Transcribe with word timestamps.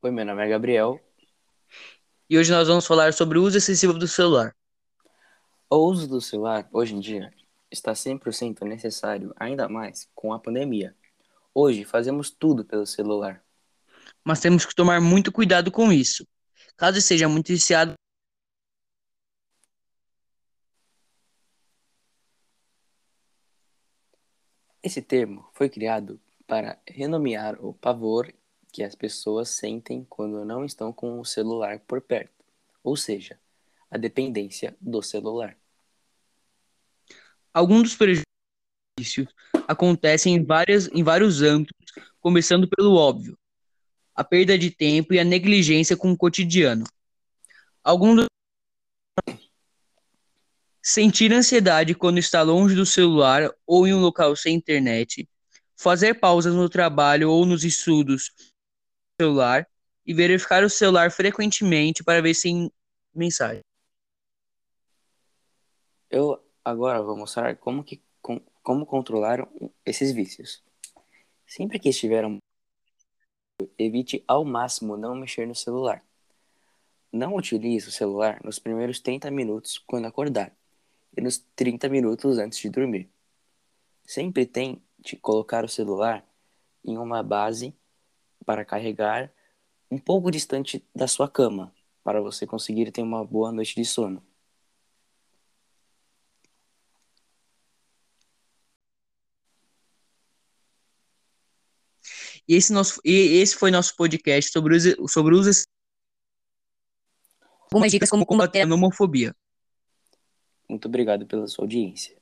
Oi, 0.00 0.12
meu 0.12 0.24
nome 0.24 0.44
é 0.44 0.48
Gabriel. 0.48 1.00
E 2.30 2.38
hoje 2.38 2.52
nós 2.52 2.68
vamos 2.68 2.86
falar 2.86 3.12
sobre 3.12 3.36
o 3.36 3.42
uso 3.42 3.58
excessivo 3.58 3.94
do 3.94 4.06
celular. 4.06 4.54
O 5.68 5.76
uso 5.78 6.06
do 6.06 6.20
celular, 6.20 6.68
hoje 6.72 6.94
em 6.94 7.00
dia, 7.00 7.34
está 7.68 7.92
100% 7.92 8.64
necessário, 8.64 9.34
ainda 9.36 9.68
mais 9.68 10.08
com 10.14 10.32
a 10.32 10.38
pandemia. 10.38 10.94
Hoje 11.52 11.84
fazemos 11.84 12.30
tudo 12.30 12.64
pelo 12.64 12.86
celular. 12.86 13.42
Mas 14.22 14.38
temos 14.38 14.64
que 14.64 14.72
tomar 14.72 15.00
muito 15.00 15.32
cuidado 15.32 15.68
com 15.72 15.90
isso. 15.90 16.24
Caso 16.76 17.00
seja 17.00 17.28
muito 17.28 17.48
viciado, 17.48 17.94
Esse 24.80 25.02
termo 25.02 25.50
foi 25.52 25.68
criado 25.68 26.20
para 26.46 26.80
renomear 26.86 27.58
o 27.60 27.74
pavor 27.74 28.32
que 28.72 28.82
as 28.82 28.94
pessoas 28.94 29.48
sentem 29.50 30.06
quando 30.08 30.44
não 30.44 30.64
estão 30.64 30.92
com 30.92 31.18
o 31.20 31.24
celular 31.24 31.80
por 31.80 32.00
perto, 32.00 32.44
ou 32.82 32.96
seja, 32.96 33.38
a 33.90 33.96
dependência 33.96 34.76
do 34.80 35.02
celular. 35.02 35.56
alguns 37.52 37.82
dos 37.82 37.96
prejuízos 37.96 39.34
acontecem 39.66 40.34
em, 40.34 40.44
várias, 40.44 40.88
em 40.88 41.02
vários 41.02 41.42
âmbitos, 41.42 41.92
começando 42.20 42.68
pelo 42.68 42.94
óbvio, 42.94 43.36
a 44.14 44.22
perda 44.22 44.58
de 44.58 44.70
tempo 44.70 45.14
e 45.14 45.18
a 45.18 45.24
negligência 45.24 45.96
com 45.96 46.12
o 46.12 46.16
cotidiano. 46.16 46.84
Alguns 47.82 48.16
dos... 48.16 48.26
Sentir 50.82 51.32
ansiedade 51.32 51.94
quando 51.94 52.18
está 52.18 52.42
longe 52.42 52.74
do 52.74 52.86
celular 52.86 53.52
ou 53.66 53.86
em 53.86 53.94
um 53.94 54.00
local 54.00 54.34
sem 54.36 54.54
internet, 54.54 55.28
fazer 55.76 56.14
pausas 56.14 56.54
no 56.54 56.68
trabalho 56.68 57.30
ou 57.30 57.46
nos 57.46 57.64
estudos 57.64 58.32
celular 59.20 59.68
e 60.06 60.14
verificar 60.14 60.62
o 60.64 60.70
celular 60.70 61.10
frequentemente 61.10 62.04
para 62.04 62.22
ver 62.22 62.34
se 62.34 62.70
mensagem. 63.14 63.60
Eu 66.10 66.42
agora 66.64 67.02
vou 67.02 67.16
mostrar 67.16 67.56
como, 67.56 67.84
que, 67.84 68.02
com- 68.22 68.40
como 68.62 68.86
controlar 68.86 69.46
esses 69.84 70.12
vícios. 70.12 70.62
Sempre 71.46 71.78
que 71.78 71.88
estiver 71.90 72.24
um- 72.24 72.38
evite 73.76 74.22
ao 74.26 74.44
máximo 74.44 74.96
não 74.96 75.14
mexer 75.14 75.46
no 75.46 75.54
celular. 75.54 76.02
Não 77.12 77.34
utilize 77.34 77.88
o 77.88 77.92
celular 77.92 78.40
nos 78.44 78.58
primeiros 78.58 79.00
30 79.00 79.30
minutos 79.30 79.78
quando 79.78 80.06
acordar 80.06 80.54
e 81.16 81.20
nos 81.20 81.38
30 81.56 81.88
minutos 81.88 82.38
antes 82.38 82.58
de 82.58 82.68
dormir. 82.70 83.10
Sempre 84.06 84.46
tente 84.46 85.16
colocar 85.20 85.64
o 85.64 85.68
celular 85.68 86.24
em 86.84 86.96
uma 86.96 87.22
base 87.22 87.74
para 88.44 88.64
carregar 88.64 89.32
um 89.90 89.98
pouco 89.98 90.30
distante 90.30 90.84
da 90.94 91.06
sua 91.06 91.28
cama, 91.28 91.72
para 92.04 92.20
você 92.20 92.46
conseguir 92.46 92.90
ter 92.90 93.02
uma 93.02 93.24
boa 93.24 93.52
noite 93.52 93.74
de 93.74 93.84
sono. 93.84 94.22
E 102.48 102.54
esse, 102.54 102.72
nosso, 102.72 102.98
e 103.04 103.40
esse 103.42 103.54
foi 103.54 103.70
nosso 103.70 103.94
podcast 103.94 104.50
sobre, 104.50 104.74
os, 104.74 105.12
sobre 105.12 105.34
o 105.34 105.38
uso. 105.38 105.64
Algumas 107.64 107.92
dicas 107.92 108.08
como 108.08 108.24
combater 108.24 108.62
a 108.62 108.74
homofobia. 108.74 109.36
Muito 110.66 110.88
obrigado 110.88 111.26
pela 111.26 111.46
sua 111.46 111.64
audiência. 111.64 112.16